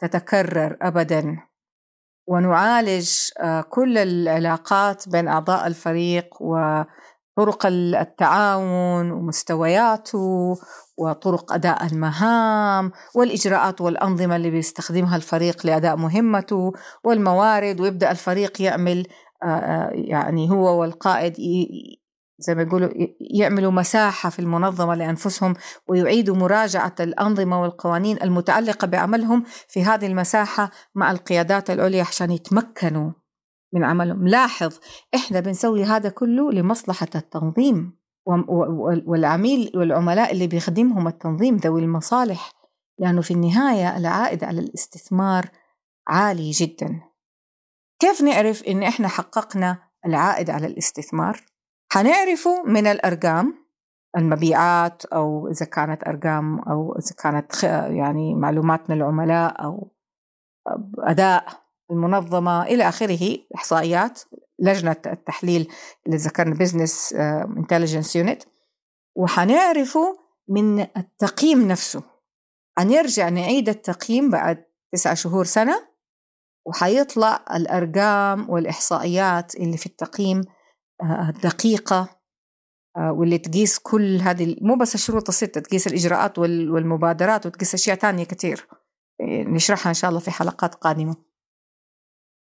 تتكرر 0.00 0.76
أبدا. 0.82 1.47
ونعالج 2.28 3.10
آه، 3.40 3.60
كل 3.60 3.98
العلاقات 3.98 5.08
بين 5.08 5.28
أعضاء 5.28 5.66
الفريق 5.66 6.26
وطرق 6.40 7.66
التعاون 7.66 9.10
ومستوياته 9.10 10.56
وطرق 10.98 11.52
أداء 11.52 11.86
المهام 11.86 12.92
والإجراءات 13.14 13.80
والأنظمة 13.80 14.36
اللي 14.36 14.50
بيستخدمها 14.50 15.16
الفريق 15.16 15.66
لأداء 15.66 15.96
مهمته 15.96 16.72
والموارد 17.04 17.80
ويبدأ 17.80 18.10
الفريق 18.10 18.62
يعمل 18.62 19.06
آه، 19.42 19.46
آه، 19.46 19.90
يعني 19.94 20.50
هو 20.50 20.80
والقائد 20.80 21.34
زي 22.38 22.54
ما 22.54 22.62
يقولوا 22.62 22.88
يعملوا 23.20 23.72
مساحة 23.72 24.30
في 24.30 24.38
المنظمة 24.38 24.94
لأنفسهم 24.94 25.54
ويعيدوا 25.88 26.36
مراجعة 26.36 26.94
الأنظمة 27.00 27.62
والقوانين 27.62 28.22
المتعلقة 28.22 28.86
بعملهم 28.86 29.44
في 29.68 29.84
هذه 29.84 30.06
المساحة 30.06 30.70
مع 30.94 31.10
القيادات 31.10 31.70
العليا 31.70 32.02
عشان 32.02 32.30
يتمكنوا 32.30 33.10
من 33.72 33.84
عملهم 33.84 34.28
لاحظ 34.28 34.78
إحنا 35.14 35.40
بنسوي 35.40 35.84
هذا 35.84 36.08
كله 36.08 36.52
لمصلحة 36.52 37.08
التنظيم 37.14 37.98
والعميل 39.06 39.72
والعملاء 39.74 40.32
اللي 40.32 40.46
بيخدمهم 40.46 41.08
التنظيم 41.08 41.56
ذوي 41.56 41.80
المصالح 41.80 42.50
لأنه 42.98 43.20
في 43.20 43.30
النهاية 43.30 43.96
العائد 43.96 44.44
على 44.44 44.60
الاستثمار 44.60 45.48
عالي 46.08 46.50
جدا 46.50 47.00
كيف 47.98 48.22
نعرف 48.22 48.62
إن 48.62 48.82
إحنا 48.82 49.08
حققنا 49.08 49.78
العائد 50.06 50.50
على 50.50 50.66
الاستثمار؟ 50.66 51.40
حنعرفه 51.92 52.62
من 52.62 52.86
الأرقام 52.86 53.68
المبيعات 54.16 55.04
أو 55.04 55.48
إذا 55.48 55.66
كانت 55.66 56.08
أرقام 56.08 56.58
أو 56.58 56.98
إذا 56.98 57.14
كانت 57.22 57.62
يعني 57.96 58.34
معلومات 58.34 58.90
من 58.90 58.96
العملاء 58.96 59.64
أو 59.64 59.92
أداء 60.98 61.46
المنظمة 61.90 62.62
إلى 62.62 62.88
آخره 62.88 63.38
إحصائيات 63.54 64.22
لجنة 64.58 64.96
التحليل 65.06 65.72
اللي 66.06 66.16
ذكرنا 66.16 66.54
business 66.54 67.12
intelligence 67.56 68.16
unit 68.16 68.42
وحنعرفه 69.16 70.18
من 70.48 70.80
التقييم 70.80 71.68
نفسه. 71.68 72.02
حنرجع 72.78 73.28
نعيد 73.28 73.68
التقييم 73.68 74.30
بعد 74.30 74.64
تسعة 74.92 75.14
شهور 75.14 75.44
سنة 75.44 75.88
وحيطلع 76.66 77.44
الأرقام 77.54 78.50
والإحصائيات 78.50 79.54
اللي 79.54 79.76
في 79.76 79.86
التقييم 79.86 80.40
دقيقة 81.42 82.18
آه، 82.96 83.12
واللي 83.12 83.38
تقيس 83.38 83.78
كل 83.78 84.16
هذه 84.16 84.56
مو 84.60 84.76
بس 84.76 84.94
الشروط 84.94 85.28
الستة 85.28 85.60
تقيس 85.60 85.86
الإجراءات 85.86 86.38
والمبادرات 86.38 87.46
وتقيس 87.46 87.74
أشياء 87.74 87.96
تانية 87.96 88.24
كتير 88.24 88.66
إيه، 89.20 89.44
نشرحها 89.44 89.90
إن 89.90 89.94
شاء 89.94 90.10
الله 90.10 90.20
في 90.20 90.30
حلقات 90.30 90.74
قادمة. 90.74 91.16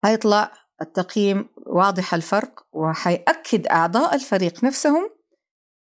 هيطلع 0.05 0.51
التقييم 0.81 1.49
واضح 1.67 2.13
الفرق 2.13 2.67
وحيأكد 2.73 3.67
أعضاء 3.67 4.15
الفريق 4.15 4.63
نفسهم 4.63 5.09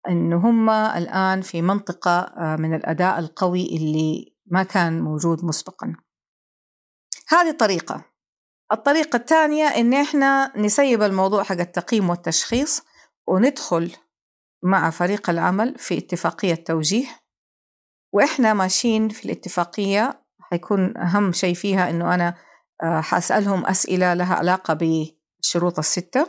أنه 0.08 0.36
هم 0.36 0.70
الآن 0.70 1.40
في 1.40 1.62
منطقة 1.62 2.20
آه، 2.20 2.56
من 2.56 2.74
الأداء 2.74 3.18
القوي 3.18 3.76
اللي 3.76 4.34
ما 4.46 4.62
كان 4.62 5.00
موجود 5.00 5.44
مسبقا. 5.44 5.96
هذه 7.28 7.56
طريقة 7.56 8.11
الطريقة 8.72 9.16
الثانية 9.16 9.64
إن 9.64 9.94
إحنا 9.94 10.52
نسيب 10.56 11.02
الموضوع 11.02 11.42
حق 11.42 11.60
التقييم 11.60 12.10
والتشخيص 12.10 12.82
وندخل 13.26 13.92
مع 14.62 14.90
فريق 14.90 15.30
العمل 15.30 15.74
في 15.78 15.98
اتفاقية 15.98 16.54
توجيه. 16.54 17.06
وإحنا 18.12 18.54
ماشيين 18.54 19.08
في 19.08 19.24
الاتفاقية 19.24 20.22
حيكون 20.40 20.96
أهم 20.96 21.32
شيء 21.32 21.54
فيها 21.54 21.90
إنه 21.90 22.14
أنا 22.14 22.34
آه، 22.82 23.00
حأسألهم 23.00 23.66
أسئلة 23.66 24.14
لها 24.14 24.34
علاقة 24.34 24.74
بالشروط 24.74 25.78
الستة 25.78 26.26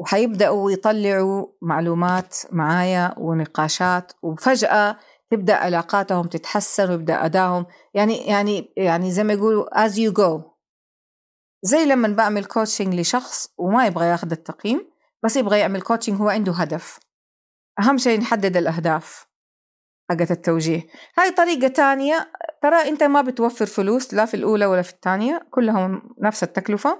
وحيبدأوا 0.00 0.70
يطلعوا 0.70 1.46
معلومات 1.62 2.36
معايا 2.52 3.14
ونقاشات 3.18 4.12
وفجأة 4.22 4.98
تبدأ 5.30 5.54
علاقاتهم 5.54 6.26
تتحسن 6.26 6.90
ويبدأ 6.90 7.24
أدائهم 7.24 7.66
يعني 7.94 8.16
يعني 8.16 8.72
يعني 8.76 9.10
زي 9.10 9.24
ما 9.24 9.32
يقولوا 9.32 9.86
as 9.86 9.92
you 9.92 10.12
go. 10.12 10.55
زي 11.66 11.84
لما 11.84 12.08
بعمل 12.08 12.44
coaching 12.44 12.94
لشخص 12.94 13.48
وما 13.58 13.86
يبغى 13.86 14.06
ياخذ 14.06 14.30
التقييم 14.32 14.90
بس 15.24 15.36
يبغى 15.36 15.58
يعمل 15.58 15.82
coaching 15.82 16.20
هو 16.20 16.28
عنده 16.28 16.52
هدف. 16.52 16.98
أهم 17.80 17.98
شيء 17.98 18.20
نحدد 18.20 18.56
الأهداف 18.56 19.26
حقت 20.10 20.30
التوجيه. 20.30 20.86
هاي 21.18 21.30
طريقة 21.30 21.68
تانية 21.68 22.32
ترى 22.62 22.88
أنت 22.88 23.02
ما 23.02 23.22
بتوفر 23.22 23.66
فلوس 23.66 24.14
لا 24.14 24.24
في 24.24 24.34
الأولى 24.34 24.66
ولا 24.66 24.82
في 24.82 24.92
الثانية 24.92 25.46
كلهم 25.50 26.02
نفس 26.22 26.42
التكلفة. 26.42 26.98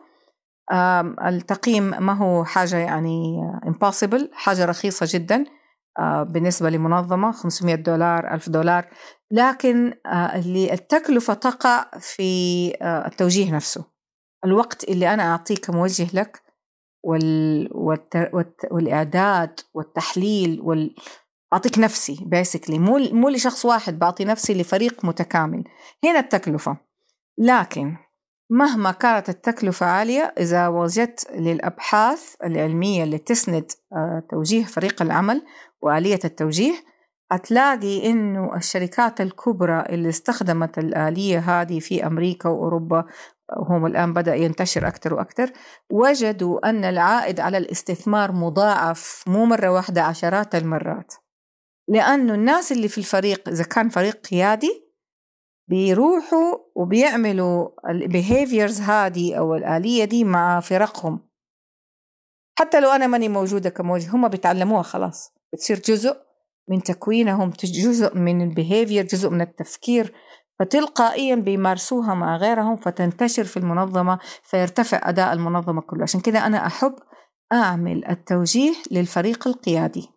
التقييم 1.27 1.85
ما 2.05 2.13
هو 2.13 2.45
حاجة 2.45 2.77
يعني 2.77 3.37
impossible 3.67 4.29
حاجة 4.33 4.65
رخيصة 4.65 5.07
جدا. 5.11 5.45
بالنسبة 6.23 6.71
لمنظمة 6.71 7.33
500 7.33 7.75
دولار 7.75 8.35
1000 8.35 8.49
دولار. 8.49 8.89
لكن 9.31 9.95
التكلفة 10.73 11.35
تقع 11.35 11.91
في 12.01 12.73
التوجيه 12.83 13.55
نفسه. 13.55 13.96
الوقت 14.47 14.85
اللي 14.85 15.15
أنا 15.15 15.23
أعطيه 15.33 15.55
كموجه 15.55 16.07
لك 16.15 16.43
وال... 17.05 17.69
والت... 17.73 18.31
والت... 18.33 18.67
والإعداد 18.71 19.61
والتحليل 19.75 20.61
وال... 20.61 20.95
أعطيك 21.53 21.79
نفسي 21.79 22.19
بيسكلي 22.27 22.79
مو 22.79 22.99
مو 22.99 23.29
لشخص 23.29 23.65
واحد 23.65 23.99
بعطي 23.99 24.25
نفسي 24.25 24.55
لفريق 24.55 25.05
متكامل. 25.05 25.65
هنا 26.05 26.19
التكلفة. 26.19 26.77
لكن 27.39 27.97
مهما 28.51 28.93
كانت 28.93 29.29
التكلفة 29.29 29.87
عالية 29.87 30.35
إذا 30.39 30.69
وجدت 30.69 31.31
للأبحاث 31.35 32.35
العلمية 32.45 33.05
اللي 33.05 33.19
تسند 33.19 33.71
آه، 33.93 34.23
توجيه 34.31 34.65
فريق 34.65 35.03
العمل 35.03 35.43
وآلية 35.83 36.19
التوجيه 36.25 36.75
هتلاقي 37.33 38.11
إنه 38.11 38.57
الشركات 38.57 39.21
الكبرى 39.21 39.81
اللي 39.89 40.09
استخدمت 40.09 40.79
الآلية 40.79 41.39
هذه 41.39 41.81
في 41.81 42.07
أمريكا 42.07 42.49
وأوروبا 42.49 43.05
وهم 43.57 43.87
الآن 43.87 44.13
بدأ 44.13 44.35
ينتشر 44.35 44.89
أكثر 44.89 45.15
وأكثر. 45.15 45.53
وجدوا 45.91 46.69
أن 46.69 46.85
العائد 46.85 47.41
على 47.41 47.59
الاستثمار 47.59 48.33
مضاعف 48.33 49.25
مو 49.27 49.45
مرة 49.45 49.69
واحدة 49.69 50.03
عشرات 50.03 50.55
المرات. 50.55 51.15
لأنه 51.89 52.35
الناس 52.35 52.73
اللي 52.73 52.89
في 52.89 52.99
الفريق 52.99 53.49
إذا 53.49 53.65
كان 53.65 53.89
فريق 53.89 54.27
قيادي 54.27 54.87
بيروحوا 55.69 56.59
وبيعملوا 56.75 57.69
ال 57.91 58.00
behaviors 58.00 58.81
هذه 58.81 59.35
أو 59.35 59.55
الآلية 59.55 60.05
دي 60.05 60.25
مع 60.25 60.61
فرقهم. 60.61 61.29
حتى 62.59 62.81
لو 62.81 62.91
أنا 62.91 63.07
ماني 63.07 63.29
موجودة 63.29 63.71
كموجه 63.71 64.11
هم 64.11 64.29
بيتعلموها 64.29 64.83
خلاص. 64.83 65.35
بتصير 65.53 65.79
جزء 65.79 66.17
من 66.69 66.83
تكوينهم 66.83 67.51
جزء 67.65 68.17
من 68.17 68.43
ال 68.43 68.50
behavior 68.50 69.05
جزء 69.05 69.31
من 69.31 69.41
التفكير. 69.41 70.15
فتلقائيا 70.59 71.35
بيمارسوها 71.35 72.15
مع 72.15 72.37
غيرهم 72.37 72.77
فتنتشر 72.77 73.45
في 73.45 73.57
المنظمة 73.57 74.19
فيرتفع 74.43 75.09
أداء 75.09 75.33
المنظمة 75.33 75.81
كله. 75.81 76.03
عشان 76.03 76.21
كذا 76.21 76.39
أنا 76.39 76.67
أحب 76.67 76.95
أعمل 77.53 78.05
التوجيه 78.09 78.73
للفريق 78.91 79.49
القيادي 79.49 80.09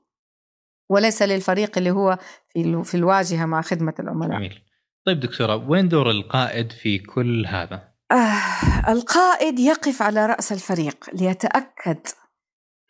وليس 0.89 1.21
للفريق 1.21 1.77
اللي 1.77 1.91
هو 1.91 2.17
في 2.49 2.83
في 2.83 2.97
الواجهة 2.97 3.45
مع 3.45 3.61
خدمة 3.61 3.93
العملاء. 3.99 4.37
جميل. 4.37 4.61
طيب 5.05 5.19
دكتورة 5.19 5.69
وين 5.69 5.89
دور 5.89 6.11
القائد 6.11 6.71
في 6.71 6.99
كل 6.99 7.45
هذا؟ 7.45 7.89
آه 8.11 8.91
القائد 8.91 9.59
يقف 9.59 10.01
على 10.01 10.25
رأس 10.25 10.51
الفريق 10.51 11.09
ليتأكد 11.13 11.99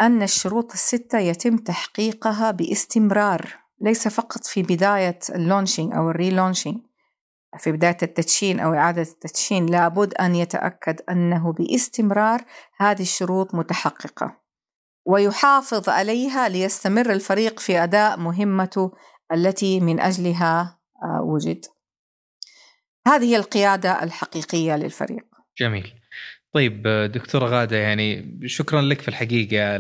أن 0.02 0.24
الشروط 0.24 0.72
الستة 0.72 1.20
يتم 1.20 1.58
تحقيقها 1.58 2.52
باستمرار 2.52 3.56
ليس 3.82 4.08
فقط 4.08 4.46
في 4.46 4.64
بداية 4.64 5.20
ال 5.36 5.41
launching 5.41 5.94
أو 5.94 6.10
ال 6.10 6.15
relaunching. 6.15 6.78
في 7.58 7.72
بداية 7.72 7.98
التدشين 8.04 8.60
أو 8.60 8.74
إعادة 8.74 9.02
التدشين 9.02 9.66
لابد 9.66 10.14
أن 10.14 10.36
يتأكد 10.36 11.02
أنه 11.10 11.54
باستمرار 11.54 12.42
هذه 12.78 13.02
الشروط 13.02 13.56
متحققة 13.56 14.40
ويحافظ 15.06 15.90
عليها 15.90 16.50
ليستمر 16.50 17.12
الفريق 17.12 17.60
في 17.60 17.84
أداء 17.84 18.20
مهمته 18.20 18.92
التي 19.34 19.80
من 19.80 20.00
أجلها 20.00 20.80
آه، 21.04 21.22
وجد. 21.22 21.66
هذه 23.08 23.36
القيادة 23.36 24.04
الحقيقية 24.04 24.76
للفريق. 24.76 25.26
جميل. 25.58 25.94
طيب 26.54 26.88
دكتورة 27.14 27.46
غادة 27.46 27.78
يعني 27.78 28.40
شكرا 28.46 28.82
لك 28.82 29.02
في 29.02 29.08
الحقيقة 29.08 29.78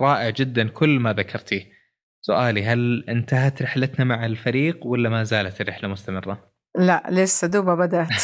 رائع 0.00 0.30
جدا 0.30 0.68
كل 0.68 1.00
ما 1.00 1.12
ذكرتيه. 1.12 1.76
سؤالي 2.20 2.64
هل 2.64 3.04
انتهت 3.08 3.62
رحلتنا 3.62 4.04
مع 4.04 4.26
الفريق 4.26 4.86
ولا 4.86 5.08
ما 5.08 5.24
زالت 5.24 5.60
الرحلة 5.60 5.88
مستمرة؟ 5.88 6.55
لا 6.76 7.02
لسه 7.08 7.46
دوبها 7.46 7.74
بدأت. 7.74 8.22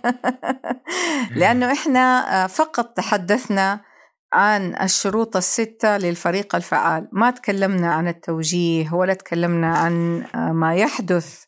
لأنه 1.38 1.72
إحنا 1.72 2.46
فقط 2.46 2.96
تحدثنا 2.96 3.80
عن 4.32 4.74
الشروط 4.82 5.36
الستة 5.36 5.96
للفريق 5.96 6.54
الفعال. 6.54 7.08
ما 7.12 7.30
تكلمنا 7.30 7.94
عن 7.94 8.08
التوجيه 8.08 8.92
ولا 8.92 9.14
تكلمنا 9.14 9.76
عن 9.76 10.24
ما 10.34 10.74
يحدث 10.74 11.44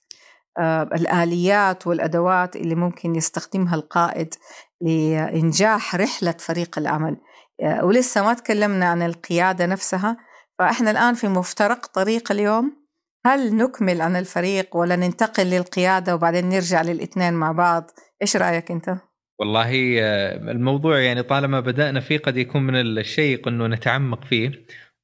الآليات 0.95 1.87
والأدوات 1.87 2.57
اللي 2.57 2.75
ممكن 2.75 3.15
يستخدمها 3.15 3.75
القائد 3.75 4.35
لإنجاح 4.81 5.95
رحلة 5.95 6.35
فريق 6.39 6.79
العمل. 6.79 7.17
آه، 7.63 7.85
ولسه 7.85 8.23
ما 8.23 8.35
تكلمنا 8.35 8.89
عن 8.89 9.03
القيادة 9.03 9.67
نفسها. 9.67 10.17
فإحنا 10.59 10.91
الآن 10.91 11.15
في 11.15 11.29
مفترق 11.29 11.87
طريق 11.87 12.33
اليوم. 12.33 12.78
هل 13.27 13.57
نكمل 13.57 14.01
عن 14.01 14.17
الفريق 14.17 14.77
ولا 14.77 14.97
ننتقل 14.97 15.47
للقيادة 15.47 16.15
وبعدين 16.15 16.49
نرجع 16.49 16.83
للاثنين 16.83 17.35
مع 17.35 17.53
بعض؟ 17.53 17.91
إيش 18.23 18.37
رأيك 18.37 18.71
أنت؟ 18.71 18.97
والله 19.39 19.97
آه، 20.03 20.37
الموضوع 20.37 20.99
يعني 20.99 21.23
طالما 21.23 21.61
بدأنا 21.61 22.01
فيه 22.01 22.19
قد 22.19 22.37
يكون 22.37 22.63
من 22.63 22.75
الشيق 22.77 23.49
أنه 23.49 23.67
نتعمق 23.67 24.25
فيه. 24.25 24.53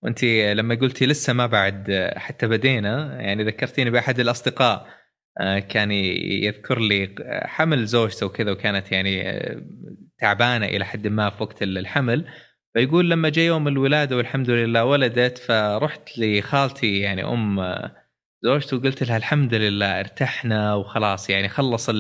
وأنت 0.03 0.25
لما 0.25 0.75
قلتي 0.75 1.07
لسه 1.07 1.33
ما 1.33 1.47
بعد 1.47 1.91
آه، 1.91 2.19
حتى 2.19 2.47
بدينا 2.47 3.21
يعني 3.21 3.45
ذكرتيني 3.45 3.91
بأحد 3.91 4.21
الأصدقاء 4.21 4.87
آه، 5.41 5.59
كان 5.59 5.91
يذكر 5.91 6.79
لي 6.79 7.15
حمل 7.45 7.87
زوجته 7.87 8.27
وكذا 8.27 8.51
وكانت 8.51 8.93
يعني 8.93 9.25
تعبانة 10.19 10.67
إلى 10.67 10.85
حد 10.85 11.07
ما 11.07 11.31
في 11.31 11.43
وقت 11.43 11.63
الحمل. 11.63 12.25
فيقول 12.75 13.11
لما 13.11 13.29
جاء 13.29 13.45
يوم 13.45 13.69
الولادة 13.69 14.17
والحمد 14.17 14.51
لله 14.51 14.85
ولدت 14.85 15.39
فرحت 15.39 16.19
لخالتي 16.19 17.01
يعني 17.01 17.25
أم 17.25 17.61
زوجته 18.45 18.77
وقلت 18.77 19.03
لها 19.03 19.17
الحمد 19.17 19.55
لله 19.55 20.01
ارتحنا 20.01 20.75
وخلاص 20.75 21.31
يعني 21.31 21.49
خلص 21.49 21.91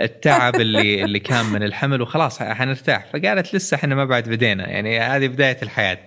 التعب 0.00 0.54
اللي 0.54 0.94
اللي 1.04 1.18
كان 1.18 1.46
من 1.46 1.62
الحمل 1.62 2.02
وخلاص 2.02 2.42
حنرتاح. 2.42 3.06
فقالت 3.06 3.54
لسه 3.54 3.74
إحنا 3.74 3.94
ما 3.94 4.04
بعد 4.04 4.28
بدينا 4.28 4.68
يعني 4.68 5.00
هذه 5.00 5.28
بداية 5.28 5.58
الحياة. 5.62 5.98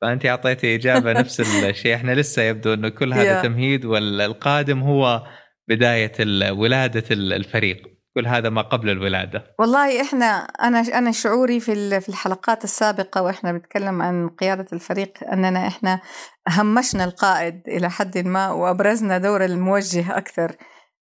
فأنت 0.00 0.26
أعطيتي 0.26 0.74
إجابة 0.74 1.12
نفس 1.20 1.40
الشيء. 1.40 1.94
إحنا 1.94 2.14
لسه 2.14 2.42
يبدو 2.42 2.74
إنه 2.74 2.88
كل 2.88 3.12
هذا 3.14 3.42
تمهيد 3.42 3.84
والقادم 3.84 4.80
هو 4.80 5.26
بداية 5.68 6.12
ولادة 6.50 7.04
الفريق. 7.10 7.92
كل 8.14 8.26
هذا 8.26 8.48
ما 8.48 8.62
قبل 8.62 8.90
الولادة. 8.90 9.54
والله 9.58 10.02
إحنا 10.02 10.26
أنا 10.36 10.80
أنا 10.80 11.12
شعوري 11.12 11.60
في 11.60 12.00
في 12.00 12.08
الحلقات 12.08 12.64
السابقة 12.64 13.22
وإحنا 13.22 13.52
بنتكلم 13.52 14.02
عن 14.02 14.28
قيادة 14.28 14.66
الفريق 14.72 15.12
أننا 15.32 15.66
إحنا 15.66 16.00
همشنا 16.48 17.04
القائد 17.04 17.62
إلى 17.68 17.90
حد 17.90 18.18
ما 18.18 18.50
وأبرزنا 18.50 19.18
دور 19.18 19.44
الموجه 19.44 20.16
أكثر. 20.18 20.56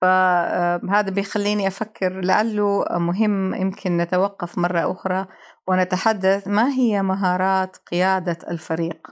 فهذا 0.01 1.09
بيخليني 1.09 1.67
أفكر 1.67 2.21
لعله 2.21 2.85
مهم 2.91 3.53
يمكن 3.53 3.97
نتوقف 3.97 4.57
مرة 4.57 4.91
أخرى 4.91 5.25
ونتحدث 5.67 6.47
ما 6.47 6.69
هي 6.69 7.01
مهارات 7.01 7.77
قيادة 7.77 8.37
الفريق. 8.51 9.07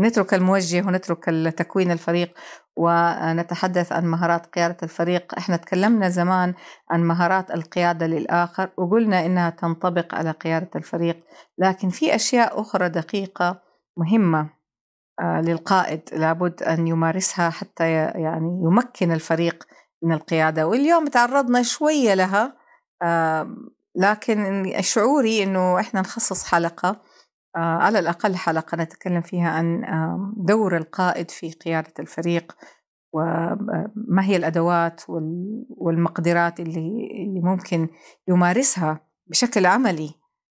نترك 0.00 0.34
الموجه 0.34 0.86
ونترك 0.86 1.24
تكوين 1.58 1.90
الفريق 1.90 2.38
ونتحدث 2.76 3.92
عن 3.92 4.04
مهارات 4.06 4.46
قيادة 4.46 4.76
الفريق. 4.82 5.34
إحنا 5.38 5.56
تكلمنا 5.56 6.08
زمان 6.08 6.54
عن 6.90 7.04
مهارات 7.04 7.50
القيادة 7.50 8.06
للآخر 8.06 8.70
وقلنا 8.76 9.26
إنها 9.26 9.50
تنطبق 9.50 10.14
على 10.14 10.30
قيادة 10.30 10.70
الفريق. 10.76 11.18
لكن 11.58 11.88
في 11.88 12.14
أشياء 12.14 12.60
أخرى 12.60 12.88
دقيقة 12.88 13.60
مهمة. 13.96 14.40
آه، 14.40 14.63
للقائد. 15.22 16.02
لابد 16.12 16.62
أن 16.62 16.86
يمارسها 16.86 17.50
حتى 17.50 17.92
يعني 17.92 18.60
يمكن 18.64 19.12
الفريق 19.12 19.64
من 20.02 20.12
القيادة. 20.12 20.66
واليوم 20.66 21.06
تعرضنا 21.06 21.62
شوية 21.62 22.14
لها 22.14 22.56
لكن 23.96 24.72
شعوري 24.80 25.42
إنه 25.42 25.80
إحنا 25.80 26.00
نخصص 26.00 26.44
حلقة 26.44 27.02
آه، 27.56 27.58
على 27.58 27.98
الأقل 27.98 28.36
حلقة 28.36 28.76
نتكلم 28.76 29.20
فيها 29.20 29.48
عن 29.48 29.82
دور 30.36 30.76
القائد 30.76 31.30
في 31.30 31.50
قيادة 31.52 31.92
الفريق 31.98 32.56
وما 33.12 34.22
هي 34.22 34.36
الأدوات 34.36 35.02
والمقدرات 35.68 36.60
اللي 36.60 37.40
ممكن 37.42 37.88
يمارسها 38.28 39.00
بشكل 39.26 39.66
عملي 39.66 40.10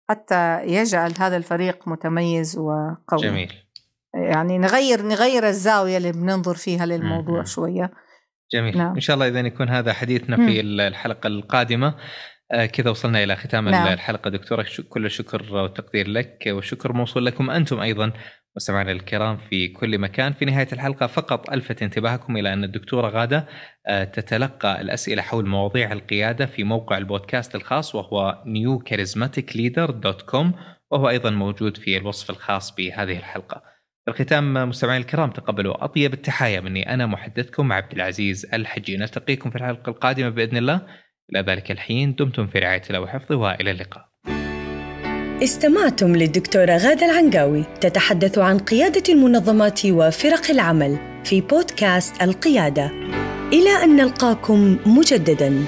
حتى 0.10 0.64
يجعل 0.64 1.14
هذا 1.20 1.38
الفريق 1.38 1.88
متميز 1.88 2.58
وقوي. 2.58 3.22
جميل. 3.22 3.54
يعني 4.14 4.58
نغير 4.58 5.02
نغير 5.02 5.48
الزاوية 5.48 5.98
اللي 5.98 6.12
بننظر 6.12 6.56
فيها 6.56 6.86
للموضوع 6.86 7.44
شوية. 7.44 7.92
جميل. 8.54 8.78
نعم. 8.78 8.96
إن 8.96 9.00
شاء 9.00 9.14
الله 9.14 9.28
إذا 9.28 9.40
يكون 9.40 9.70
هذا 9.70 9.94
حديثنا 9.94 10.38
في 10.38 10.62
الحلقة 10.62 11.28
القادمة. 11.28 11.96
آه، 12.52 12.66
كذا 12.66 12.90
وصلنا 12.90 13.24
إلى 13.24 13.36
ختام 13.36 13.70
نعم. 13.70 13.94
الحلقة. 13.94 14.30
دكتورة 14.30 14.66
كل 14.90 15.06
الشكر 15.06 15.54
والتقدير 15.54 16.08
لك 16.08 16.44
والشكر 16.48 16.94
موصول 16.94 17.26
لكم 17.26 17.50
أنتم 17.50 17.80
أيضا 17.80 18.12
مستمعينا 18.56 18.92
الكرام 18.92 19.38
في 19.50 19.68
كل 19.68 19.98
مكان. 19.98 20.34
في 20.34 20.46
نهاية 20.46 20.68
الحلقة 20.74 21.08
فقط 21.08 21.50
ألفت 21.50 21.84
انتباهكم 21.84 22.38
إلى 22.38 22.54
أن 22.54 22.64
الدكتورة 22.64 23.10
غادة 23.10 23.48
آه، 23.88 24.04
تتلقى 24.04 24.82
الأسئلة 24.82 25.22
حول 25.22 25.48
مواضيع 25.48 25.92
القيادة 25.92 26.46
في 26.46 26.64
موقع 26.64 26.98
البودكاست 26.98 27.56
الخاص 27.56 27.96
وهو 27.96 28.44
newcharismaticleader.com 28.46 30.46
وهو 30.92 31.10
أيضا 31.10 31.30
موجود 31.30 31.78
في 31.78 31.98
الوصف 31.98 32.30
الخاص 32.30 32.76
بهذه 32.76 33.18
الحلقة. 33.18 33.77
الختام 34.08 34.70
مستمعينا 34.70 35.02
الكرام 35.02 35.30
تقبلوا 35.30 35.84
أطيب 35.84 36.14
التحايا 36.14 36.60
مني. 36.60 36.94
أنا 36.94 37.06
محدثكم 37.06 37.74
عبد 37.74 37.94
العزيز 37.94 38.48
الحجي. 38.54 38.98
نلتقيكم 38.98 39.50
في 39.50 39.56
الحلقة 39.56 39.90
القادمة 39.90 40.30
بإذن 40.30 40.58
الله. 40.58 40.82
إلى 41.32 41.42
ذلك 41.42 41.72
الحين 41.72 42.16
دمتم 42.16 42.48
في 42.48 42.60
رعاية 42.60 42.82
الله 42.90 43.00
وحفظه 43.00 43.36
وإلى 43.36 43.72
اللقاء. 43.72 44.06
استمعتم 45.44 46.16
للدكتورة 46.16 46.78
غادة 46.78 47.06
العنقاوي 47.06 47.64
تتحدث 47.82 48.38
عن 48.38 48.58
قيادة 48.58 49.14
المنظمات 49.14 49.86
وفرق 49.86 50.50
العمل 50.50 51.22
في 51.24 51.42
بودكاست 51.42 52.22
القيادة. 52.22 52.92
إلى 53.54 53.84
أن 53.84 53.96
نلقاكم 53.96 54.78
مجدداً. 54.86 55.66